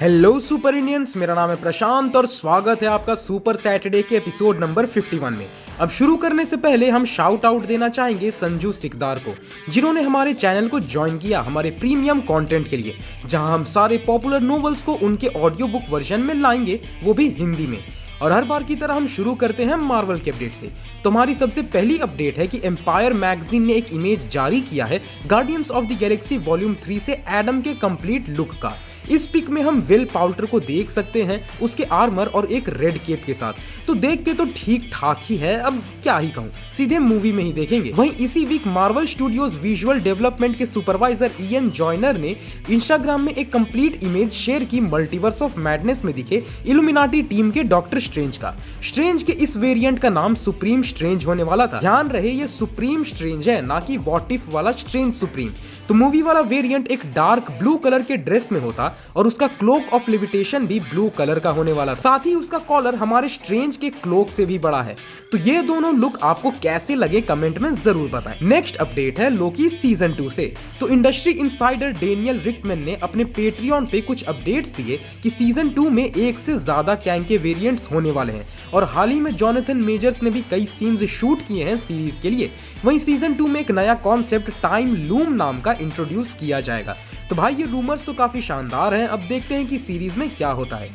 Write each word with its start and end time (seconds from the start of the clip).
Hello 0.00 0.40
super 0.40 0.74
Indians 0.74 1.16
मेरा 1.16 1.34
नाम 1.34 1.50
है 1.50 1.56
प्रशांत 1.56 2.16
और 2.16 2.26
स्वागत 2.26 2.82
है 2.82 2.88
आपका 2.88 3.14
सुपर 3.14 3.56
सैटरडे 3.56 4.02
के 4.02 4.16
एपिसोड 4.16 4.58
नंबर 4.58 4.86
51 4.86 5.32
में। 5.32 5.46
अब 5.80 5.88
शुरू 5.88 6.16
करने 6.16 6.44
से 6.44 6.56
पहले 6.56 6.90
हम 6.90 7.04
शाउट 7.04 7.44
आउट 7.44 7.66
देना 7.66 7.88
चाहेंगे 7.88 8.30
संजू 8.30 8.72
सिकदार 8.72 9.18
को, 9.18 9.34
जिन्होंने 9.72 10.02
हमारे 10.02 10.34
चैनल 10.34 10.68
को 10.68 10.80
ज्वाइन 10.80 11.18
किया 11.18 11.40
हमारे 11.40 11.70
प्रीमियम 11.70 12.20
कंटेंट 12.20 12.68
के 12.68 12.76
लिए, 12.76 12.94
जहाँ 13.26 13.54
हम 13.54 13.64
सारे 13.64 13.98
पॉपुलर 13.98 14.40
नॉवेल्स 14.40 14.82
को 14.82 14.94
उनके 14.94 15.26
ऑडियो 15.26 15.66
बुक 15.68 15.82
वर्जन 15.90 16.20
में 16.20 16.34
लाएँगे, 16.34 16.80
वो 17.04 17.14
भी 17.14 17.28
हिंदी 17.28 17.66
में। 17.66 17.84
और 18.22 18.32
हर 18.32 18.44
बार 18.44 18.62
की 18.62 18.76
तरह 18.76 18.94
हम 18.94 19.08
शुरू 19.08 19.34
करते 19.34 19.64
हैं 19.64 19.76
मार्वल 19.76 20.20
के 20.20 20.30
अपडेट 20.30 20.52
से। 20.52 20.72
तो 21.04 21.10
हमारी 21.10 21.34
सबसे 21.34 21.62
पहली 21.62 21.98
अपडेट 21.98 22.38
है 22.38 22.46
कि 22.46 22.60
एम्पायर 22.64 23.12
मैगजीन 23.12 23.66
ने 23.66 23.72
एक 23.72 23.92
इमेज 23.92 24.28
जारी 24.28 24.60
किया 24.60 24.84
है 24.84 25.02
Guardians 25.26 25.70
of 25.70 25.84
the 25.84 25.98
Galaxy 26.00 26.38
volume 26.38 26.74
three 26.74 26.98
से 26.98 27.24
एडम 27.28 27.60
के 27.60 27.74
कंप्लीट 27.74 28.28
लुक 28.28 28.52
का। 28.62 28.76
इस 29.10 29.26
पिक 29.26 29.48
में 29.50 29.60
हम 29.62 29.80
विल 29.80 30.04
पाउल्टर 30.04 30.46
को 30.46 30.60
देख 30.60 30.90
सकते 30.90 31.22
हैं 31.22 31.40
उसके 31.62 31.84
आर्मर 31.84 32.26
और 32.26 32.46
एक 32.48 32.68
रेड 32.70 32.98
केप 32.98 33.22
के 33.26 33.34
साथ। 33.34 33.86
तो 33.86 33.94
देख 33.96 34.24
के 34.24 34.32
तो 34.34 34.44
ठीक 34.56 34.90
ठाक 34.92 35.20
ही 35.24 35.36
है, 35.36 35.56
अब 35.56 35.82
क्या 36.02 36.16
ही 36.18 36.30
कहूँ, 36.30 36.50
सीधे 36.76 36.98
मूवी 36.98 37.32
में 37.32 37.42
ही 37.44 37.52
देखेंगे। 37.52 37.92
वहीं 37.92 38.10
इसी 38.20 38.44
week 38.44 38.66
Marvel 38.68 39.06
Studios 39.06 39.54
visual 39.62 40.00
development 40.00 40.56
के 40.58 40.66
सुपरवाइजर 40.66 41.30
ईएन 41.40 41.70
जॉइनर 41.72 42.18
ने 42.18 42.36
इंस्टाग्राम 42.70 43.22
में 43.22 43.32
एक 43.34 43.52
कंप्लीट 43.52 44.02
इमेज 44.04 44.32
शेयर 44.32 44.64
की 44.64 44.80
मल्टीवर्स 44.82 45.42
ऑफ़ 45.42 45.58
मैडनेस 45.58 46.04
में 46.04 46.14
दिखे 46.14 46.42
इलुमिनाटी 46.66 47.22
टीम 47.24 47.50
के 47.50 47.62
डॉक्टर 47.64 48.00
स्ट्रेंज 48.00 48.36
का। 48.36 48.54
स्ट्रेंज 48.82 49.22
के 49.22 49.32
इस 49.34 49.56
वेरिएंट 49.56 49.98
का 49.98 50.08
नाम 50.10 50.34
सुप्रीम 50.36 50.82
स्ट्रेंज 50.82 51.26
होने 51.26 51.42
वाला 51.42 51.66
था। 51.66 51.80
ध्यान 51.80 52.08
रहे, 52.08 52.30
ये 52.30 52.46
सुप्रीम 52.48 53.04
स्ट्रेंज 53.04 53.48
है, 53.48 53.60
ना 53.62 53.80
कि 53.80 53.96
वॉटिफ 53.98 54.48
वाला 54.52 54.72
स्ट्रेंज 54.72 55.14
सुप्रीम 55.14 55.50
तो 55.88 55.94
मूवी 55.94 56.20
वाला 56.22 56.40
वेरिएंट 56.40 56.86
एक 56.88 57.00
डार्क 57.14 57.50
ब्लू 57.50 57.76
कलर 57.76 58.02
के 58.02 58.16
ड्रेस 58.18 58.48
में 58.52 58.60
होता 58.60 58.94
और 59.16 59.26
उसका 59.26 59.46
क्लोक 59.48 59.92
ऑफ़ 59.92 60.10
लिविटेशन 60.10 60.66
भी 60.66 60.78
ब्लू 60.82 61.08
कलर 61.18 61.38
का 61.38 61.50
होने 61.50 61.72
वाला। 61.72 61.94
साथ 61.94 62.26
ही 62.26 62.34
उसका 62.34 62.58
कॉलर 62.66 62.94
हमारे 62.94 63.28
स्ट्रेंज 63.28 63.76
के 63.76 63.90
क्लोक 63.92 64.30
से 64.30 64.46
भी 64.46 64.58
बड़ा 64.58 64.82
है। 64.82 64.96
तो 65.32 65.38
ये 65.38 65.62
दोनों 65.62 65.94
लुक 65.96 66.18
आपको 66.22 66.50
कैसे 66.62 66.94
लगे 66.94 67.20
कमेंट 67.22 67.58
में 67.58 67.70
ज़रूर 67.72 68.08
बताएँ। 68.10 68.38
नेक्स्ट 68.44 68.76
अपडेट 68.76 69.20
है 69.20 69.30
लोकी 69.30 69.68
सीज़न 69.70 70.14
टू 70.14 70.28
से। 70.30 70.52
तो 70.80 70.88
इंडस्ट्री 70.88 71.32
इनसाइडर 71.32 71.92
डेनियल 72.00 72.40
रिकमैन 72.40 72.82
ने 72.84 72.94
अपने 73.02 73.24
पेट्रियन 73.30 73.86
पे 73.86 74.00
कुछ 74.00 74.24
अपडेट्स 74.24 74.76
दिए 74.76 75.00
कि 75.22 75.30
सीज़न 75.30 75.70
टू 75.70 75.88
में 75.90 76.04
एक 76.04 76.38
से 76.38 76.56
ज़्यादा 76.58 76.94
कैंग 76.96 77.24
के 77.24 77.38
वेरिएंट्स 77.38 77.90
होने 77.92 78.10
वाले 78.10 78.32
हैं। 78.32 78.46
और 78.74 78.84
हाल 78.86 79.10
ही 79.10 79.20
में 79.20 79.34
जॉनथन 79.36 79.76
मेजर्स 79.76 80.22
ने 80.22 80.30
भी 80.30 80.42
कई 80.50 80.66
सीन्स 80.68 81.04
शूट 81.10 81.40
किए 81.40 81.64
हैं 81.64 81.76
सीरीज़ 81.78 82.20
के 82.22 82.30
लिए। 82.30 82.50
वहीं 82.84 82.98
सीज़न 82.98 83.34
टू 83.34 83.46
में 83.46 83.60
एक 83.60 83.70
नया 83.70 83.94
कॉन्सेप्ट 84.00 84.50
टाइम 84.62 84.94
लूम 84.98 85.32
नाम 85.34 85.60
का 85.60 85.72
इंट्रोड्यूस 85.80 86.34
किया 86.40 86.60
जाएगा। 86.60 86.96
तो 87.30 87.36
भाई, 87.36 87.54
ये 87.54 87.64
रूमर्स 87.64 88.04
तो 88.04 88.12
काफ़ी 88.12 88.40
शानदार 88.42 88.94
हैं। 88.94 89.06
अब 89.06 89.20
देखते 89.20 89.54
हैं 89.54 89.66
कि 89.66 89.78
सीरीज़ 89.78 90.18
में 90.18 90.28
क्या 90.36 90.48
होता 90.50 90.76
है। 90.76 90.90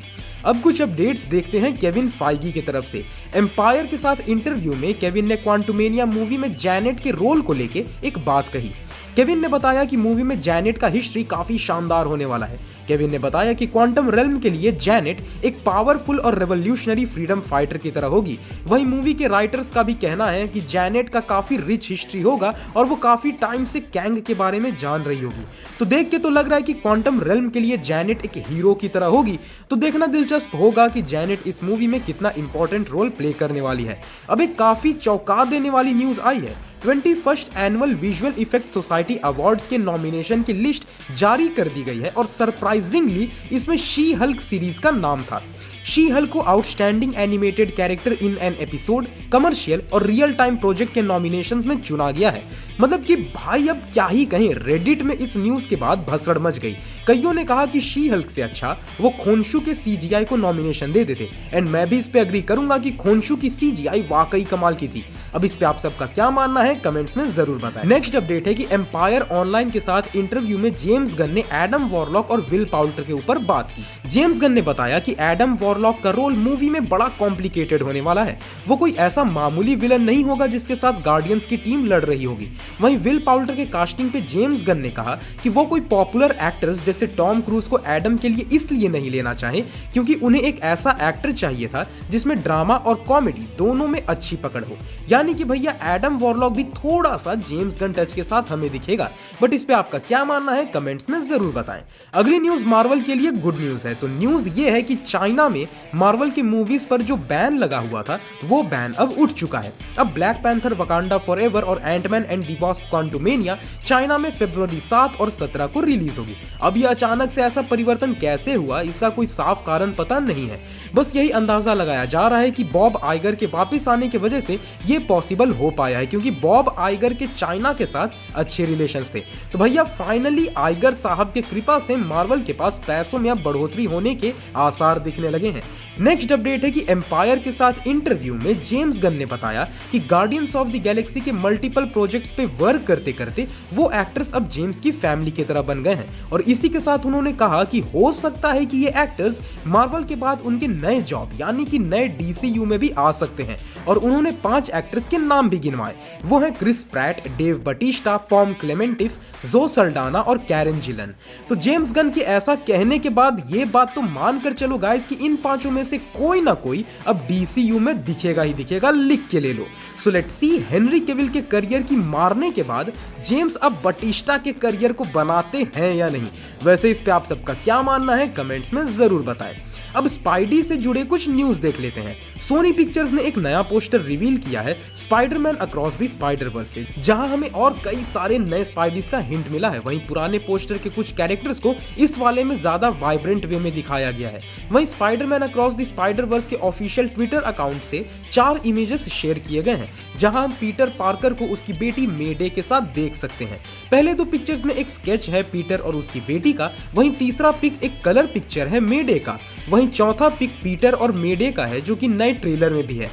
अब 0.45 0.61
कुछ 0.61 0.81
अपडेट्स 0.81 1.23
देखते 1.23 1.59
हैं 1.59 1.78
केविन 1.78 2.09
फाइगी 2.09 2.52
की 2.52 2.61
तरफ़ 2.61 2.86
से। 2.86 3.03
एम्पायर 3.36 3.86
के 3.86 3.97
साथ 3.97 4.30
इंटरव्यू 4.30 4.73
में 4.73 4.94
केविन 5.00 5.28
ने 5.28 5.36
क्वांटुमेनिया 5.36 6.06
मूवी 6.06 6.38
में 6.38 6.56
जैनेट 6.58 7.00
के 7.00 7.11
रोल 7.11 7.41
को 7.41 7.53
लेके 7.53 7.86
एक 8.03 8.17
बात 8.25 8.50
कही। 8.50 8.72
केविन 9.16 9.41
ने 9.41 9.47
बताया 9.47 9.83
कि 9.85 9.97
मूवी 9.97 10.23
में 10.23 10.39
जैनेट 10.41 10.77
का 10.77 10.88
हिस्ट्री 10.88 11.23
काफ़ी 11.23 11.58
शानदार 11.58 12.05
होने 12.05 12.25
वाला 12.25 12.45
है। 12.45 12.58
केविन 12.88 13.11
ने 13.11 13.19
बताया 13.19 13.53
कि 13.53 13.66
क्वांटम 13.66 14.09
रेलम 14.09 14.39
के 14.39 14.49
लिए 14.49 14.72
जैनेट 14.72 15.22
एक 15.45 15.61
पावरफुल 15.66 16.19
और 16.19 16.38
रेवोल्यूशनरी 16.39 17.05
फ्रीडम 17.05 17.39
फाइटर 17.41 17.77
की 17.77 17.91
तरह 17.91 18.07
होगी। 18.07 18.38
वहीं 18.67 18.85
मूवी 18.85 19.13
के 19.13 19.27
राइटर्स 19.27 19.72
का 19.72 19.83
भी 19.83 19.94
कहना 19.94 20.25
है 20.25 20.47
कि 20.47 20.61
जैनेट 20.61 21.09
का 21.09 21.19
काफ़ी 21.19 21.57
रिच 21.57 21.89
हिस्ट्री 21.89 22.22
होगा 22.22 22.53
और 22.75 22.85
वो 22.85 22.95
काफ़ी 22.95 23.31
टाइम 23.31 23.66
से 23.66 23.80
कैंग 23.80 24.22
के 24.22 24.33
बारे 24.33 24.59
में 24.59 24.75
जान 24.75 25.02
रही 25.02 25.22
होगी। 25.22 25.45
तो 25.79 25.85
देख 25.85 26.11
के 26.11 26.17
तो 26.17 26.29
लग 26.29 26.47
रहा 26.47 26.55
है 26.55 26.61
कि 26.61 26.73
क्वांटम 26.73 27.22
रेलम 27.22 27.50
के 27.50 27.59
लिए 27.59 27.77
जैनेट 27.77 28.25
एक 28.25 28.44
हीरो 28.50 28.73
की 28.73 28.88
तरह 28.89 29.05
होगी। 29.07 29.39
तो 29.69 29.75
देखना 29.75 30.05
दिलचस्प 30.07 30.55
होगा 30.55 30.88
कि 30.88 31.02
जैनेट 31.02 31.47
इस 31.47 31.63
मूवी 31.63 31.88
में 31.88 32.00
कितना 32.03 32.31
इंपॉर्टेंट 32.38 32.91
रोल 32.91 33.09
प्ले 33.09 33.33
करने 33.33 33.61
वाली 33.61 33.83
है। 33.83 34.02
अब 34.29 34.41
एक 34.41 34.57
काफ़ी 34.59 34.94
चौंका 34.94 35.44
देने 35.45 35.69
वाली 35.69 35.94
न्यूज़ 35.94 36.19
आई 36.19 36.39
है। 36.39 36.75
Twenty 36.85 37.13
first 37.16 37.56
annual 37.57 37.94
visual 37.96 38.34
effects 38.40 38.73
society 38.73 39.16
awards 39.25 39.68
के 39.68 39.78
नॉमिनेशन 39.78 40.41
की 40.44 40.53
लिस्ट 40.53 40.84
जारी 41.18 41.47
कर 41.50 41.68
दी 41.68 41.84
गई 41.84 42.00
है 42.00 42.09
और 42.09 42.25
सरप्राइजिंगली 42.25 43.29
इसमें 43.51 43.75
शी 43.78 44.12
हल्क 44.13 44.41
सीरीज़ 44.41 44.81
का 44.81 44.91
नाम 44.91 45.23
था। 45.23 45.41
शी 45.85 46.07
हल 46.09 46.25
को 46.25 46.40
outstanding 46.41 47.13
animated 47.18 47.75
character 47.75 48.13
in 48.13 48.38
an 48.38 48.56
episode, 48.59 49.07
commercial 49.31 49.81
और 49.94 50.03
रियल 50.03 50.34
टाइम 50.34 50.57
प्रोजेक्ट 50.57 50.94
के 50.94 51.01
नॉमिनेशन 51.01 51.68
में 51.68 51.81
चुना 51.81 52.12
गया 52.12 52.29
है। 52.29 52.44
मतलब 52.81 53.03
कि 53.03 53.16
भाई 53.16 53.67
अब 53.67 53.81
क्या 53.94 54.06
ही 54.06 54.25
कहें 54.25 54.53
रेडिट 54.57 55.02
में 55.02 55.16
इस 55.16 55.35
न्यूज़ 55.38 55.67
के 55.67 55.75
बाद 55.75 56.06
भसड़ 56.09 56.38
मच 56.40 56.57
गई। 56.59 56.75
कईयों 57.07 57.34
ने 57.34 57.46
कहा 57.46 57.66
कि 57.66 57.81
शी 57.81 58.07
हल्क 58.09 58.29
से 58.29 58.41
अच्छा 58.41 58.78
वो 59.02 59.09
खोनशु 59.23 59.59
के 59.59 59.73
सीजीआई 59.73 60.25
को 60.25 60.35
नॉमिनेशन 60.38 60.91
दे 60.91 61.06
देते। 61.06 61.29
एंड 61.53 61.69
मैं 61.69 61.88
भी 61.90 61.97
इस 61.97 62.07
पे 62.07 62.19
अग्री 62.19 62.41
करूँगा 62.44 62.78
कि 62.78 62.91
खोनशु 62.94 63.35
की 63.35 63.50
सीजीआई 63.50 64.07
वाकई 64.12 64.44
कमाल 64.44 64.75
की 64.75 64.88
थी। 64.88 65.06
अब 65.34 65.46
इस 65.46 65.56
पे 65.56 65.66
आप 65.66 65.80
सबका 65.80 66.06
क्या 66.06 66.30
मानना 66.30 66.62
है, 66.62 66.75
कमेंट्स 66.75 67.18
में 67.18 67.25
ज़रूर 67.25 67.58
बताएँ। 67.58 67.86
नेक्स्ट 67.86 68.16
अपडेट 68.16 68.47
है 68.47 68.53
कि 68.53 68.68
एम्पायर 68.72 69.22
ऑनलाइन 69.34 69.69
के 69.69 69.80
साथ 69.80 70.16
इंटरव्यू 70.16 70.58
में 70.58 70.72
जेम्स 70.74 71.16
गन 71.16 71.30
ने 71.30 71.44
एडम 71.53 71.88
वॉरलॉक 71.88 72.31
और 72.31 72.41
विल 72.50 72.66
पाउल्टर 72.66 73.03
के 73.03 73.13
ऊपर 73.13 73.38
बात 73.46 73.72
की। 73.72 74.09
जेम्स 74.09 74.40
गन 74.41 74.52
ने 74.52 74.62
बताया 74.62 75.00
कि 75.00 75.16
एडम 75.22 75.53
वॉरलॉक 75.56 76.02
का 76.03 76.09
रोल 76.12 76.34
मूवी 76.35 76.69
में 76.69 76.88
बड़ा 76.90 77.08
कॉम्प्लिकेटेड 77.19 77.81
होने 77.81 78.02
वाला 78.02 78.24
है। 78.24 78.38
वो 78.68 78.75
कोई 78.75 78.91
ऐसा 79.00 79.24
मामूली 79.24 79.75
विलन 79.75 80.02
नहीं 80.02 80.24
होगा 80.24 80.47
जिसके 80.47 80.75
साथ 80.75 81.02
गार्डियंस 81.03 81.46
की 81.46 81.58
टीम 81.58 81.85
लड़ 81.85 82.03
रही 82.03 82.24
होगी। 82.24 82.50
वहीं 82.81 82.97
विल 82.97 83.19
पाउल्टर 83.25 83.56
के 83.56 83.66
कास्टिंग 83.68 84.12
पे 84.12 84.22
जेम्स 84.24 84.64
गन 84.64 84.78
ने 84.78 84.90
कहा 84.91 85.18
कि 85.44 85.50
वो 85.50 85.66
कोई 85.66 85.81
पॉपुलर 85.90 86.35
एक्टर्स 86.44 86.84
जैसे 86.85 87.08
टॉम 87.18 87.41
क्रूज 87.41 87.68
को 87.68 87.80
एडम 87.88 88.18
के 88.18 88.30
लिए 88.30 88.47
इसलिए 88.53 88.90
नहीं 88.90 89.12
लेना 89.12 89.34
चाहे 89.34 89.62
क्योंकि 89.94 90.14
उन्हें 90.16 90.41
एक 90.41 90.59
ऐसा 90.66 90.97
एक्टर 91.02 91.31
चाहिए 91.34 91.68
था 91.68 91.85
जिसमें 92.09 92.38
ड्रामा 92.44 92.75
और 92.75 93.03
कॉमेडी 93.08 93.47
दोनों 93.58 93.88
में 93.88 94.02
अच्छी 94.02 94.35
पकड़ 94.35 94.64
हो। 94.64 94.78
यानी 95.09 95.25
कि 95.34 95.44
भैया 95.44 95.75
एडम 95.86 96.18
वॉरलॉक 96.18 96.53
भी 96.53 96.63
थोड़ा 96.63 97.16
सा 97.18 97.34
जेम्स 97.36 97.80
गन 97.81 97.94
टच 97.94 98.13
के 98.13 98.24
साथ 98.24 98.52
हमें 98.52 98.69
दिखेगा। 98.72 99.09
बट 99.41 99.53
इस 99.53 99.63
पे 99.66 99.74
आपका 99.74 99.97
क्या 99.97 100.24
मानना 100.24 100.52
है, 100.52 100.66
कमेंट्स 100.66 101.09
में 101.09 101.19
ज़रूर 101.19 101.53
बताएँ। 101.53 101.84
अगली 102.13 102.40
न्यूज़ 102.40 102.66
मार्वल 102.66 103.02
के 103.02 103.16
लिए 103.16 103.31
गुड 103.31 103.59
न्यूज़ 103.59 103.88
है। 103.88 103.94
तो 103.96 104.08
न्यूज़ 104.08 104.50
ये 104.59 104.72
है 104.72 104.81
कि 104.81 104.96
चाइना 104.96 105.47
में 105.50 105.68
मार्वल 105.96 106.31
की 106.31 106.41
मूवीज़ 106.41 106.88
पर 106.88 107.02
जो 107.02 107.16
बैन 107.18 107.58
लगा 107.58 107.80
हुआ 107.80 108.02
था, 108.02 108.19
वो 108.46 108.62
बैन 108.64 108.94
अब 108.94 109.16
उठ 109.19 109.31
चुका 109.31 109.59
है। 109.59 109.74
अब 110.00 110.14
ब्लैक 110.14 110.44
पैंथर, 110.44 110.74
वकांडा 110.74 111.18
फॉर 111.18 111.41
और 111.56 111.81
Ant Man 111.85 112.25
and 112.25 112.46
the Wasp 112.47 112.80
Quantumania 112.90 113.58
China 113.85 114.18
में 114.18 114.30
फेब्रुवरी 114.31 114.80
सात 114.80 115.19
और 115.22 115.30
सत्रह 115.30 115.68
को 115.68 115.81
रिलीज़ 115.81 116.19
होगी। 116.19 116.35
अब 116.62 116.78
ये 116.78 116.84
अचानक 116.88 117.31
से 117.31 117.41
ऐसा 117.41 117.62
परिवर्तन 117.62 118.14
कैसे 118.14 118.53
हुआ, 118.53 118.81
इसका 118.81 119.09
कोई 119.09 119.28
साफ़ 119.28 119.66
कारण 119.66 119.91
पता 119.91 120.19
नहीं 120.19 120.47
है। 120.47 120.59
बस 120.96 121.16
यही 121.16 121.30
अंदाज़ा 121.30 121.74
लगाया 121.74 122.06
जा 122.06 122.28
रहा 122.28 122.40
है 122.40 122.52
कि 122.52 122.64
बॉब 122.64 122.97
आइगर 123.03 123.35
के 123.35 123.46
वापस 123.46 123.88
आने 123.88 124.08
की 124.08 124.18
वजह 124.18 124.40
से 124.40 124.59
ये 124.85 125.00
पॉसिबल 125.07 125.51
हो 125.51 125.69
पाया 125.69 125.99
है, 125.99 126.05
क्योंकि 126.05 126.31
बॉब 126.31 126.75
आइगर 126.79 127.13
के 127.13 127.27
चाइना 127.27 127.73
के 127.73 127.85
साथ 127.85 128.35
अच्छे 128.35 128.66
रिलेशन 128.66 129.05
थे। 129.16 129.19
तो 129.51 129.59
भैया 129.59 129.83
फाइनली 129.83 130.47
आइगर 130.57 130.93
साहब 130.93 131.31
के 131.33 131.41
कृपा 131.41 131.79
से 131.79 131.95
मार्वल 131.95 132.41
के 132.41 132.53
पास 132.53 132.81
पैसों 132.88 133.19
में 133.19 133.29
अब 133.31 133.43
बढ़ोतरी 133.43 133.85
होने 133.85 134.16
के 134.16 134.33
आसार 134.55 134.99
दिखने 134.99 135.29
लगे 135.29 135.49
हैं। 135.49 135.63
नेक्स्ट 136.00 136.31
अपडेट 136.33 136.63
है 136.63 136.69
कि 136.72 136.83
एम्पायर 136.89 137.39
के 137.39 137.51
साथ 137.51 137.88
इंटरव्यू 137.88 138.33
में 138.33 138.63
जेम्स 138.63 139.00
गन 139.00 139.13
ने 139.13 139.25
बताया 139.25 139.63
कि 139.91 140.00
गार्डियंस 140.00 140.56
ऑफ़ 140.56 140.67
द 140.67 140.81
गैलेक्सी 140.83 141.22
के 141.22 141.31
मल्टीपल 141.31 141.85
प्रोजेक्ट्स 141.85 142.31
पे 142.31 142.45
वर्क 142.59 142.83
करते 142.88 143.11
करते 143.13 143.47
वो 143.73 143.89
एक्टर्स 143.95 144.34
अब 144.34 144.50
जेम्स 144.50 144.79
की 144.79 144.91
फैमिली 144.91 145.31
की 145.31 145.44
तरह 145.44 145.61
बन 145.61 145.84
गए 145.84 145.94
हैं। 145.94 146.29
और 146.31 146.41
इसी 146.41 146.69
के 146.69 146.79
साथ 146.79 147.05
उन्होंने 147.05 147.34
कहा 147.34 147.63
कि 147.63 147.79
हो 147.94 148.11
सकता 148.11 148.51
है 148.51 148.66
कि 148.66 148.78
ये 148.78 148.89
एक्टर्स 149.03 149.39
मार्वल 149.67 150.03
के 150.03 150.16
बाद 150.16 150.41
उनके 150.45 150.67
नए 150.67 151.00
जॉब 151.03 151.31
यानी 151.39 151.66
कि 151.66 151.79
नए 151.79 152.07
डीसीयू 152.17 152.66
में 152.66 152.78
भी 152.79 152.89
आ 152.89 153.11
सकते 153.11 153.44
हैं। 153.44 153.57
और 153.88 153.97
उन्होंने 153.97 154.31
पाँच 154.44 154.69
एक्टर्स 154.69 155.09
के 155.09 155.17
नाम 155.17 155.50
भी 155.50 155.59
गिनवाए। 155.59 155.95
वो 156.25 156.39
है 156.39 156.51
Chris 156.51 156.84
Pratt 156.84 157.28
Dave 157.38 157.63
Bautista 157.66 158.17
Pom 158.29 158.53
Klementieff 158.53 159.17
Zoe 159.45 159.67
Saldana 159.67 160.19
और 160.19 160.38
कैरन 160.47 160.79
जिलन 160.79 161.13
तो 161.50 161.55
जेम्स 161.55 161.94
गन 161.94 162.11
के 162.11 162.22
ऐसा 162.35 162.55
कहने 162.67 163.00
के 163.00 163.09
बाद 163.11 163.44
ये 163.50 163.66
बात 163.66 163.95
तो 163.95 164.01
मानकर 164.01 164.53
चलो 164.53 164.78
गाइस 164.78 165.08
कि 165.08 165.16
इन 165.16 165.35
पाँचों 165.35 165.72
में 165.72 165.84
से 165.85 165.97
कोई 165.97 166.41
ना 166.41 166.53
कोई 166.55 166.84
अब 167.08 167.26
डीसीयू 167.28 167.79
में 167.79 168.03
दिखेगा 168.03 168.43
ही 168.43 168.53
दिखेगा, 168.53 168.91
लिख 168.91 169.28
के 169.32 169.40
ले 169.40 169.53
लो। 169.53 169.66
So 170.03 170.11
let 170.11 170.29
see 170.32 170.49
Henry 170.70 170.99
Cavill 170.99 171.29
के 171.29 171.41
करियर 171.43 171.82
की 171.82 171.96
मारने 171.96 172.52
के 172.52 172.64
बाद 172.64 172.91
जेम्स 173.28 173.55
अब 173.55 173.82
बटिस्टा 173.85 174.37
के 174.37 174.52
करियर 174.55 174.93
को 174.93 175.05
बनाते 175.14 175.67
हैं 175.76 175.93
या 175.93 176.09
नहीं। 176.09 176.28
वैसे 176.64 176.91
इस 176.91 177.02
पे 177.02 177.11
आप 177.11 177.26
सबका 177.26 177.53
क्या 177.53 177.82
मानना 177.82 178.16
है 178.16 178.28
कमेंट्स 178.28 178.73
में 178.73 178.84
ज़रूर 178.87 179.22
बताएँ। 179.23 179.55
अब 179.96 180.08
स्पाइडी 180.08 180.62
से 180.64 180.78
जुड़े 180.78 181.03
कुछ 181.06 181.28
न्यूज़ 181.30 181.59
देख 181.62 181.80
लेते 181.80 182.02
हैं। 182.02 182.16
सोनी 182.40 182.72
पिक्चर्स 182.74 183.12
ने 183.14 183.22
एक 183.24 183.38
नया 183.38 183.62
पोस्टर 183.64 184.02
रिवील 184.02 184.38
किया 184.40 184.62
है 184.62 184.78
Spider Man 184.96 185.56
across 185.58 185.94
the 185.94 186.08
Spider 186.08 186.47
Verse 186.47 186.70
से, 186.70 186.86
जहाँ 187.00 187.28
हमें 187.28 187.50
और 187.50 187.80
कई 187.86 188.03
सारे 188.03 188.38
नए 188.40 188.64
स्पाइडीज 188.64 189.09
का 189.09 189.20
हिंट 189.20 189.50
मिला 189.52 189.70
है। 189.70 189.80
वहीं 189.80 190.00
पुराने 190.08 190.40
पोस्टर 190.40 190.78
के 190.78 190.90
कुछ 190.92 191.12
कैरेक्टर्स 191.14 191.59
को 191.59 191.74
इस 191.97 192.18
वाले 192.18 192.44
में 192.44 192.56
ज़्यादा 192.58 192.90
वाइब्रेंट 193.02 193.46
वे 193.46 193.59
में 193.59 193.74
दिखाया 193.74 194.12
गया 194.12 194.30
है। 194.30 194.42
वहीं 194.72 194.86
Spider Man 194.86 195.42
across 195.42 195.74
the 195.74 195.86
Spider 195.86 196.26
Verse 196.26 196.47
के 196.47 196.56
ऑफिशियल 196.66 197.08
ट्विटर 197.09 197.42
अकाउंट 197.44 197.82
से 197.84 198.06
चार 198.32 198.62
इमेजेस 198.66 199.08
शेयर 199.09 199.40
किए 199.40 199.62
गए 199.64 199.76
हैं, 199.76 199.90
जहाँ 200.20 200.47
पीटर 200.59 200.90
पार्कर 201.00 201.34
को 201.34 201.46
उसकी 201.47 201.74
बेटी 201.76 202.08
मेडे 202.09 202.50
के 202.50 202.62
साथ 202.64 202.94
देख 202.96 203.16
सकते 203.16 203.46
हैं। 203.46 203.59
पहले 203.92 204.14
दो 204.14 204.26
पिक्चर्स 204.26 204.66
में 204.66 204.74
एक 204.76 204.90
स्केच 204.90 205.30
है 205.30 205.44
पीटर 205.46 205.80
और 205.80 205.96
उसकी 205.96 206.20
बेटी 206.24 206.53
का, 206.53 206.72
वहीं 206.96 207.12
तीसरा 207.16 207.52
पिक 207.53 207.84
एक 207.84 208.02
कलर 208.06 208.26
पिक्चर 208.28 208.68
है 208.68 208.80
मेडे 208.82 209.20
का। 209.20 209.38
वहीं 209.70 209.88
चौथा 209.88 210.29
पिक 210.29 210.52
पीटर 210.64 210.94
और 210.94 211.12
मेडे 211.12 211.52
का 211.52 211.66
है, 211.66 211.82
जो 211.82 211.96
कि 211.96 212.08
नए 212.08 212.34
ट्रेलर 212.34 212.73
में 212.73 212.88
भी 212.88 212.96
है। 212.96 213.09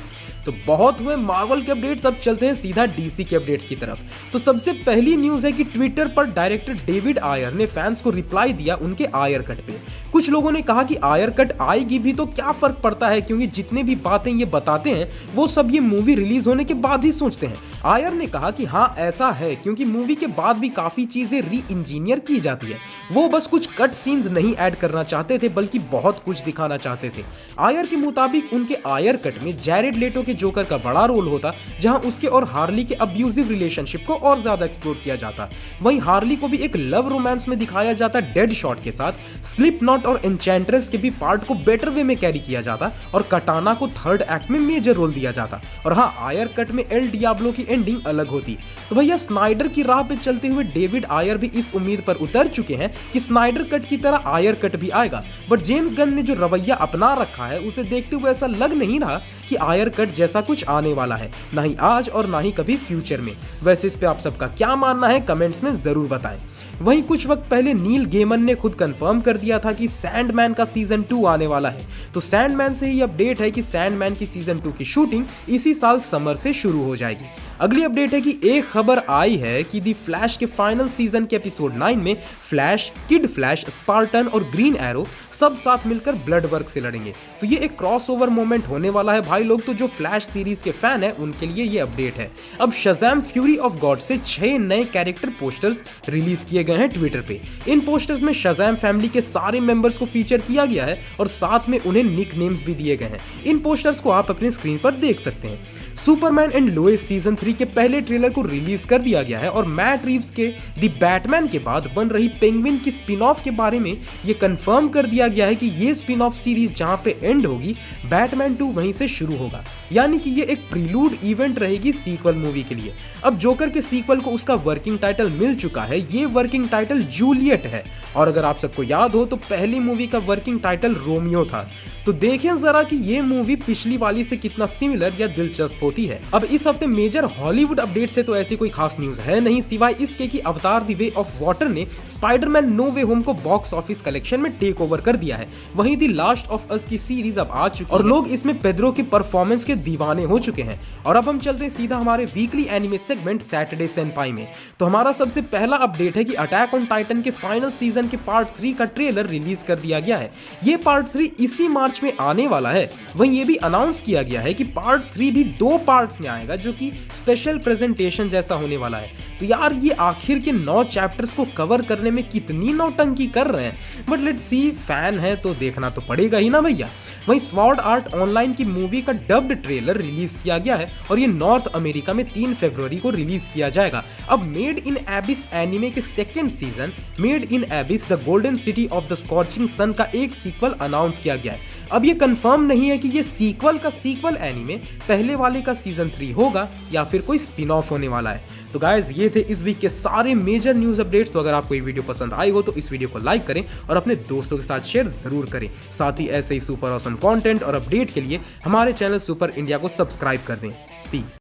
तो 0.46 0.52
बहुत 0.66 1.00
हुए 1.00 1.16
मार्वल 1.16 1.62
के 1.62 1.72
अपडेट्स 1.72 2.06
अब 2.06 2.14
चलते 2.14 2.46
हैं 2.46 2.54
सीधा 2.54 2.84
डीसी 2.87 3.25
के 3.25 3.37
अपडेट्स 3.37 3.66
की 3.66 3.76
तरफ़। 3.76 3.99
तो 4.32 4.38
सबसे 4.38 4.72
पहली 4.72 5.16
न्यूज़ 5.16 5.46
है 5.46 5.52
कि 5.52 5.64
ट्विटर 5.64 6.08
पर 6.08 6.25
डायरेक्टर 6.25 6.72
डेविड 6.87 7.19
आयर 7.19 7.52
ने 7.52 7.66
फैंस 7.66 8.00
को 8.00 8.10
रिप्लाई 8.10 8.52
दिया 8.52 8.76
उनके 8.76 9.04
आयर 9.14 9.43
कट 9.43 9.60
पे। 9.66 10.01
कुछ 10.12 10.28
लोगों 10.30 10.50
ने 10.52 10.60
कहा 10.62 10.82
कि 10.82 10.96
आयर 11.04 11.30
कट 11.30 11.52
आएगी 11.62 11.98
भी 11.98 12.12
तो 12.12 12.24
क्या 12.26 12.52
फ़र्क 12.52 12.80
पड़ता 12.82 13.08
है? 13.08 13.20
क्योंकि 13.20 13.46
जितने 13.48 13.82
भी 13.82 13.94
बातें 13.96 14.30
ये 14.32 14.44
बताते 14.44 14.90
हैं, 14.90 15.08
वो 15.34 15.46
सब 15.46 15.70
ये 15.70 15.80
मूवी 15.80 16.14
रिलीज़ 16.14 16.48
होने 16.48 16.64
के 16.64 16.74
बाद 16.76 17.04
ही 17.04 17.12
सोचते 17.12 17.46
हैं। 17.46 17.56
आयर 17.84 18.12
ने 18.12 18.26
कहा 18.26 18.50
कि 18.50 18.64
हाँ 18.64 18.94
ऐसा 18.98 19.30
है, 19.30 19.54
क्योंकि 19.54 19.84
मूवी 19.84 20.14
के 20.14 20.26
बाद 20.28 20.56
भी 20.56 20.68
काफ़ी 20.70 21.04
चीज़ें 21.06 21.40
री 21.42 21.62
इंजीनियर 21.70 22.18
की 22.18 22.38
जाती 22.40 22.66
है। 22.66 22.78
वो 23.12 23.28
बस 23.28 23.46
कुछ 23.46 23.68
कट 23.78 23.92
सीन्स 23.92 24.26
नहीं 24.28 24.54
ऐड 24.56 24.74
करना 24.74 25.02
चाहते 25.04 25.38
थे, 25.38 25.48
बल्कि 25.48 25.78
बहुत 25.92 26.22
कुछ 26.24 26.42
दिखाना 26.42 26.76
चाहते 26.76 27.10
थे। 27.10 27.24
आयर 27.60 27.86
के 27.86 27.96
मुताबिक 27.96 28.52
उनके 28.52 28.76
आयर 28.86 29.16
कट 29.16 29.42
में 29.42 29.56
जैरेड 29.58 29.96
लेटो 29.96 30.22
के 30.22 30.34
जोकर 30.34 30.64
का 30.64 30.76
बड़ा 30.78 31.04
रोल 31.04 31.28
होता, 31.28 31.54
जहाँ 31.80 31.98
उसके 32.00 32.26
और 32.26 32.44
हार्ली 32.44 32.84
के 32.84 32.94
अब्यूजिव 32.96 33.48
रिलेशनशिप 33.48 34.04
को 34.06 34.14
और 34.14 34.40
ज़्यादा 34.40 34.66
एक्सप्लोर 34.66 35.00
किया 35.04 35.16
जाता। 35.16 35.48
वहीं 35.82 36.00
हार्ली 36.00 36.36
को 36.36 36.48
भी 36.48 36.56
एक 36.58 36.76
लव 36.76 37.08
रोमांस 37.08 37.48
में 37.48 37.58
दिखाया 37.58 37.92
जाता 37.94 38.20
डेड 38.32 38.52
शॉट 38.52 38.82
के 38.82 38.92
साथ। 38.92 39.44
स्लिप 39.46 39.82
नॉट 39.82 40.01
और 40.02 40.20
एंचेंट्रेस 40.25 40.88
के 40.88 40.99
भी 40.99 41.10
पार्ट 41.12 41.44
को 41.44 41.54
बेटर 41.64 41.88
वे 41.90 42.02
में 42.02 42.16
कैरी 42.16 42.38
किया 42.40 42.60
जाता 42.60 42.90
और 43.14 43.22
कटाना 43.32 43.75
को 43.75 43.88
थर्ड 43.88 44.22
एक्ट 44.22 44.50
में 44.50 44.58
मेजर 44.60 44.94
रोल 44.94 45.12
दिया 45.12 45.31
जाता। 45.32 45.60
और 45.87 45.93
हाँ 45.93 46.14
आयर 46.20 46.49
कट 46.56 46.70
में 46.70 46.84
एल 46.84 47.10
डियाब्लो 47.10 47.52
की 47.52 47.66
एंडिंग 47.69 48.04
अलग 48.06 48.28
होती। 48.28 48.56
तो 48.90 48.96
भैया 48.96 49.16
स्नाइडर 49.19 49.69
की 49.69 49.82
राह 49.82 50.02
पे 50.02 50.16
चलते 50.16 50.49
हुए 50.49 50.64
डेविड 50.64 51.04
आयर 51.12 51.38
भी 51.38 51.50
इस 51.54 51.75
उम्मीद 51.75 52.02
पर 52.06 52.16
उतर 52.19 52.49
चुके 52.49 52.75
हैं 52.75 52.93
कि 53.12 53.20
स्नाइडर 53.20 53.62
कट 53.69 53.88
की 53.88 53.96
तरह 53.99 54.28
आयर 54.28 54.54
कट 54.54 54.76
भी 54.76 54.90
आएगा। 54.90 55.22
बट 55.50 55.62
जेम्स 55.62 55.94
गन 55.94 56.14
ने 56.14 56.22
जो 56.22 56.34
रवैया 56.37 56.75
अपना 56.76 57.12
रखा 57.14 57.46
है, 57.46 57.58
उसे 57.60 57.84
देखते 57.84 58.16
हुए 58.16 58.31
ऐसा 58.31 58.46
लग 58.48 58.72
नहीं 58.75 59.00
रहा 59.00 59.20
कि 59.48 59.56
आयर 59.56 59.88
कट 59.90 60.12
जैसा 60.14 60.40
कुछ 60.43 60.64
आने 60.66 60.93
वाला 60.94 61.16
है, 61.16 61.31
ना 61.55 61.62
ही 61.62 61.76
आज 61.82 62.08
और 62.08 62.26
ना 62.26 62.38
ही 62.38 62.52
कभी 62.52 62.76
फ्यूचर 62.78 63.20
में। 63.20 63.32
वैसे 63.62 63.87
इस 63.87 63.96
पे 63.96 64.06
आप 64.06 64.19
सबका 64.20 64.46
क्या 64.48 64.75
मानना 64.76 65.06
है 65.06 65.20
कमेंट्स 65.22 65.62
में 65.64 65.72
ज़रूर 65.75 66.08
बताएँ। 66.08 66.40
वहीं 66.82 67.02
कुछ 67.02 67.26
वक्त 67.26 67.48
पहले 67.50 67.74
नील 67.74 68.04
गेमन 68.04 68.42
ने 68.42 68.54
खुद 68.54 68.74
कंफर्म 68.74 69.20
कर 69.20 69.36
दिया 69.36 69.58
था 69.58 69.72
कि 69.72 69.88
सैंडमैन 69.88 70.54
का 70.54 70.64
सीज़न 70.64 71.02
टू 71.02 71.24
आने 71.24 71.46
वाला 71.46 71.68
है। 71.68 71.86
तो 72.14 72.20
सैंडमैन 72.20 72.72
से 72.72 72.90
ही 72.90 73.00
अपडेट 73.00 73.40
है 73.40 73.50
कि 73.50 73.62
सैंडमैन 73.62 74.14
की 74.14 74.26
सीज़न 74.26 74.60
टू 74.60 74.72
की 74.72 74.84
शूटिंग 74.84 75.24
इसी 75.48 75.74
साल 75.74 76.00
समर 76.00 76.34
से 76.34 76.52
शुरू 76.52 76.82
हो 76.84 76.96
जाएगी। 76.96 77.24
अगली 77.62 77.82
अपडेट 77.84 78.14
है 78.14 78.20
कि 78.20 78.30
एक 78.44 78.64
खबर 78.64 78.98
आई 79.08 79.36
है 79.36 79.62
कि 79.62 79.80
दी 79.80 79.92
फ्लैश 79.94 80.36
के 80.36 80.46
फाइनल 80.46 80.88
सीज़न 80.88 81.24
के 81.24 81.36
एपिसोड 81.36 81.72
9 81.72 81.96
में 81.96 82.16
फ्लैश, 82.48 82.90
किड 83.08 83.26
फ्लैश, 83.26 83.64
स्पार्टन 83.68 84.26
और 84.26 84.44
ग्रीन 84.44 84.76
एरो 84.76 85.06
सब 85.30 85.56
साथ 85.56 85.86
मिलकर 85.86 86.14
ब्लड 86.14 86.46
वर्क 86.46 86.68
से 86.68 86.80
लड़ेंगे। 86.80 87.12
तो 87.40 87.46
ये 87.46 87.56
एक 87.56 87.76
क्रॉस 87.78 88.08
ओवर 88.10 88.30
मोमेंट 88.30 88.66
होने 88.66 88.90
वाला 88.90 89.12
है 89.12 89.20
भाई 89.20 89.44
लोग 89.44 89.64
तो 89.64 89.74
जो 89.74 89.86
फ्लैश 89.86 90.24
सीरीज़ 90.24 90.62
के 90.62 90.70
फ़ैन 90.70 91.04
है, 91.04 91.12
उनके 91.12 91.46
लिए 91.46 91.64
ये 91.64 91.78
अपडेट 91.78 92.14
है। 92.14 92.30
अब 92.60 92.72
शजैम 92.72 93.20
फ्यूरी 93.20 93.56
ऑफ़ 93.56 93.78
गॉड 93.78 93.98
से 93.98 94.18
छह 94.26 94.58
नए 94.58 94.84
कैरेक्टर 94.84 95.30
पोस्टर्स 95.30 95.82
रिलीज़ 96.08 96.44
किए 96.46 96.64
गए 96.64 96.76
हैं 96.76 96.88
ट्विटर 96.88 97.20
पे। 97.20 97.40
इन 97.68 97.80
पोस्टर्स 97.80 98.22
में 98.22 98.32
शजैम 98.32 98.76
फैमिली 98.76 99.08
के 99.08 99.20
सारे 99.20 99.60
मेंबर्स 99.60 99.98
को 99.98 100.06
फीचर 100.06 100.38
किया 100.40 100.64
गया 100.64 100.84
है 100.84 100.98
और 101.20 101.28
साथ 101.28 101.68
में 101.68 101.78
उन्हें 101.78 102.04
निक 102.04 102.34
भी 102.64 102.74
दिए 102.74 102.96
गए 102.96 103.06
हैं। 103.06 103.20
इन 103.44 103.58
पोस्टर्स 103.58 104.00
को 104.00 104.10
आप 104.10 104.30
अपने 104.30 104.50
स्क्रीन 104.50 104.78
पर 104.78 104.94
देख 104.96 105.20
सकते 105.20 105.48
हैं। 105.48 105.81
Superman 106.04 106.50
and 106.52 106.69
Lois 106.69 107.06
season 107.08 107.37
three 107.37 107.52
के 107.52 107.64
पहले 107.64 108.00
ट्रेलर 108.00 108.31
को 108.31 108.43
रिलीज़ 108.43 108.87
कर 108.87 109.02
दिया 109.02 109.22
गया 109.22 109.38
है 109.38 109.49
और 109.49 109.64
मैट 109.64 110.06
रीव्स 110.06 110.31
के 110.31 110.46
दी 110.78 110.88
बैटमैन 111.00 111.46
के 111.49 111.58
बाद 111.58 111.88
बन 111.96 112.08
रही 112.08 112.28
पेंगविन 112.40 112.78
की 112.78 112.90
स्पिन 112.90 113.20
ऑफ़ 113.22 113.43
के 113.44 113.50
बारे 113.50 113.78
में 113.78 113.93
ये 114.26 114.34
कंफर्म 114.34 114.88
कर 114.88 115.06
दिया 115.06 115.28
गया 115.28 115.46
है 115.46 115.54
कि 115.54 115.66
ये 115.66 115.94
स्पिन 115.94 116.22
ऑफ़ 116.22 116.34
सीरीज़ 116.34 116.72
जहाँ 116.72 117.00
पे 117.04 117.16
एंड 117.22 117.46
होगी, 117.46 117.75
बैटमैन 118.06 118.54
टू 118.54 118.66
वहीं 118.66 118.93
से 118.93 119.08
शुरू 119.08 119.37
होगा। 119.37 119.64
यानी 119.93 120.19
कि 120.19 120.31
ये 120.31 120.44
एक 120.44 120.69
प्रीलूड 120.70 121.12
इवेंट 121.25 121.58
रहेगी 121.58 121.93
सीक्वल 121.93 122.34
मूवी 122.34 122.62
के 122.62 122.75
लिए। 122.75 122.93
अब 123.25 123.38
जोकर 123.38 123.70
के 123.70 123.82
सीक्वल 123.82 124.20
को 124.20 124.31
उसका 124.31 124.55
वर्किंग 124.55 124.98
टाइटल 124.98 125.31
मिल 125.31 125.55
चुका 125.55 125.82
है। 125.82 126.00
ये 126.16 126.25
वर्किंग 126.26 126.69
टाइटल 126.69 127.02
जूलियट 127.12 127.66
है। 127.66 127.84
और 128.16 128.28
अगर 128.28 128.44
आप 128.44 128.58
सबको 128.58 128.82
याद 128.82 129.10
हो 129.10 129.25
तो 129.25 129.37
पहली 129.37 129.78
मूवी 129.78 130.06
का 130.06 130.19
वर्किंग 130.19 130.60
टाइटल 130.60 130.94
रोमियो 130.96 131.44
था। 131.44 131.69
तो 132.06 132.12
देखें 132.12 132.56
जरा 132.56 132.82
कि 132.82 132.96
ये 132.96 133.20
मूवी 133.20 133.56
पिछली 133.56 133.96
वाली 133.96 134.25
से 134.25 134.37
कितना 134.37 134.66
सिमिलर 134.66 135.12
या 135.20 135.26
दिलचस्प 135.26 135.81
होती 135.92 136.06
है। 136.06 136.20
अब 136.34 136.44
इस 136.46 136.66
हफ़्ते 136.66 136.86
मेजर 136.86 137.24
हॉलीवुड 137.32 137.80
अपडेट 137.80 138.10
से 138.10 138.22
तो 138.22 138.36
ऐसी 138.36 138.56
कोई 138.56 138.68
खास 138.70 138.96
न्यूज़ 139.00 139.20
है 139.20 139.40
नहीं 139.40 139.60
सिवाय 139.62 139.96
इसके 140.00 140.26
कि 140.26 140.38
Avatar 140.40 140.82
the 140.82 140.94
Way 140.94 141.10
of 141.16 141.32
Water 141.40 141.68
ने 141.68 141.86
Spider Man 142.08 142.72
No 142.72 142.84
Way 142.90 143.02
Home 143.02 143.22
को 143.22 143.34
बॉक्स 143.34 143.72
ऑफ़िस 143.74 144.00
कलेक्शन 144.02 144.40
में 144.40 144.50
टेक 144.58 144.80
ओवर 144.80 145.00
कर 145.00 145.16
दिया 145.16 145.36
है। 145.36 145.48
वहीं 145.76 145.96
दी 145.96 146.08
लास्ट 146.08 146.48
ऑफ़ 146.48 146.72
अस 146.72 146.86
की 146.86 146.98
सीरीज़ 146.98 147.40
अब 147.40 147.50
आ 147.52 147.68
चुकी 147.68 147.92
और 147.92 148.04
लोग 148.04 148.28
इसमें 148.28 148.60
पेद्रो 148.60 148.92
के 148.92 149.02
परफॉर्मेंस 149.12 149.64
के 149.64 149.74
दीवाने 149.82 150.24
हो 150.24 150.38
चुके 150.38 150.62
हैं। 150.62 150.80
और 151.06 151.16
अब 151.16 151.28
हम 151.28 151.38
चलते 151.38 151.64
हैं 151.64 151.70
सीधा 151.70 151.96
हमारे 151.96 152.24
weekly 152.24 152.66
anime 152.70 152.98
segment 152.98 153.42
Saturday 153.42 153.86
Senpai 153.88 154.32
में। 154.32 154.46
तो 154.78 154.86
हमारा 154.86 155.12
सबसे 155.12 155.42
पहला 155.52 155.76
अपडेट 155.78 156.16
है 156.16 156.24
कि 156.24 156.34
अटैक 156.36 156.74
ऑन 156.74 156.86
टाइटन 156.86 157.22
के 157.22 157.30
फाइनल 157.32 157.70
सीज़न 157.72 158.08
के 158.08 158.16
पार्ट 158.26 158.48
थ्री 158.56 158.72
का 158.72 158.84
ट्रेलर 158.86 159.26
रिलीज़ 159.26 159.64
कर 159.66 159.78
दिया 159.78 160.00
गया 160.00 160.16
है। 160.16 160.32
ये 160.64 160.76
पार्ट 160.78 161.12
थ्री 161.12 161.30
इसी 161.40 161.68
मार्च 161.68 162.00
में 162.02 162.12
आने 162.20 162.46
वाला 162.46 162.70
है। 162.70 162.90
वहीं 163.16 163.32
ये 163.32 163.44
भी 163.44 163.54
अनाउंस 163.64 164.00
किया 164.00 164.22
गया 164.22 164.40
है 164.40 164.54
कि 164.54 164.64
पार्ट 164.72 165.02
थ्री 165.14 165.30
भी 165.30 165.44
दो 165.58 165.76
पार्ट्स 165.84 166.20
में 166.20 166.29
आएगा, 166.29 166.56
जो 166.56 166.73
कि 166.73 166.90
स्पेशल 167.17 167.58
प्रेजेंटेशन 167.58 168.29
जैसा 168.29 168.55
होने 168.55 168.76
वाला 168.76 168.99
है। 168.99 169.11
तो 169.40 169.46
यार, 169.46 169.73
ये 169.73 169.90
आखिर 169.90 170.38
के 170.38 170.52
नौ 170.52 170.82
चैप्टर्स 170.84 171.34
को 171.34 171.44
कवर 171.56 171.82
करने 171.82 172.11
में 172.11 172.29
कितनी 172.29 172.73
नौटंकी 172.73 173.26
कर 173.26 173.46
रहे 173.46 173.64
हैं? 173.64 174.06
बट 174.08 174.19
लेट 174.19 174.38
सी 174.38 174.70
फ़ैन 174.70 175.19
है 175.19 175.34
तो 175.37 175.55
देखना 175.55 175.90
तो 175.90 176.00
पड़ेगा 176.00 176.38
ही 176.38 176.50
ना 176.50 176.61
भैया। 176.61 176.88
वहीं 177.29 177.40
स्वॉर्ड 177.40 177.81
आर्ट 177.81 178.14
ऑनलाइन 178.14 178.52
की 178.52 178.64
मूवी 178.64 179.02
का 179.02 179.12
डब्ड 179.12 179.52
ट्रेलर 179.55 179.96
रिलीज़ 179.96 180.38
किया 180.43 180.58
गया 180.58 180.76
है 180.76 180.90
और 181.11 181.19
ये 181.19 181.26
नॉर्थ 181.26 181.67
अमेरिका 181.67 182.12
में 182.12 182.25
तीन 182.32 182.55
फरवरी 182.55 182.96
को 182.96 183.11
रिलीज़ 183.11 183.49
किया 183.55 183.69
जाएगा। 183.69 184.05
अब 184.29 184.43
मेड 184.46 184.79
इन 184.79 184.96
एबिस 185.11 185.44
एनिमे 185.52 185.90
के 185.90 186.00
second 186.00 186.50
season 186.50 186.93
Made 187.20 187.52
in 187.52 187.64
Abyss 187.73 188.08
the 188.08 188.23
Golden 188.25 188.56
City 188.56 188.87
of 188.87 189.08
the 189.08 189.14
Scorching 189.14 189.69
Sun 189.69 189.93
का 189.93 190.05
एक 190.14 190.34
सीक्वल 190.34 190.75
अनाउंस 190.81 191.19
किया 191.19 191.37
गया 191.37 191.52
है। 191.52 191.71
अब 191.92 192.04
ये 192.04 192.14
कंफर्म 192.14 192.62
नहीं 192.62 192.88
है 192.88 192.96
कि 192.98 193.08
ये 193.08 193.22
सीक्वल 193.22 193.78
का 193.78 193.90
सीक्वल 193.90 194.36
एनिमे 194.42 194.76
पहले 195.08 195.34
वाले 195.34 195.62
का 195.62 195.74
सीज़न 195.74 196.10
थ्री 196.10 196.30
होगा 196.32 196.68
या 196.92 197.04
फिर 197.04 197.22
कोई 197.22 197.38
स्पिन 197.38 197.70
ऑफ़ 197.70 197.90
होने 197.90 198.08
वाला 198.08 198.30
है। 198.30 198.60
तो 198.72 198.78
गाइज़ 198.78 199.12
ये 199.12 199.28
थे 199.30 199.40
इस 199.42 199.62
वीक 199.62 199.78
के 199.78 199.88
सारे 199.88 200.34
मेजर 200.34 200.74
न्यूज़ 200.74 201.00
अपडेट्स 201.00 201.32
तो 201.32 201.40
अगर 201.40 201.54
आपको 201.54 201.74
ये 201.74 201.80
वीडियो 201.80 202.04
पसंद 202.04 202.32
आई 202.34 202.50
हो 202.50 202.62
तो 202.62 202.72
इस 202.72 202.90
वीडियो 202.92 203.08
को 203.08 203.18
लाइक 203.18 203.46
करें 203.46 203.64
और 203.90 203.96
अपने 203.96 204.16
दोस्तों 204.28 204.56
के 204.56 204.62
साथ 204.62 204.80
शेयर 204.82 205.08
ज़रूर 205.08 205.46
करें। 205.46 205.70
साथ 205.98 206.20
ही 206.20 206.28
ऐसे 206.30 206.54
ही 206.54 206.60
सुपर 206.60 206.90
ऑसम 206.90 207.16
कॉन्टेंट 207.22 207.62
और 207.62 207.74
अपडेट 207.74 208.14
के 208.14 208.20
लिए 208.20 208.40
हमारे 208.64 208.93
चैनल 208.93 209.19
सुपर 209.20 209.50
इंडिया 209.50 209.78
को 209.78 209.88
सब्सक्राइब 209.90 210.40
कर 210.46 210.56
दें। 210.56 210.70
प्लीज़ 211.10 211.24